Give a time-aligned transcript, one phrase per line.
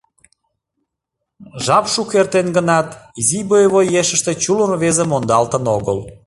[1.65, 2.87] Жап шуко эртен гынат,
[3.19, 5.99] изи боевой ешыште чулым рвезе мондалтын огыл.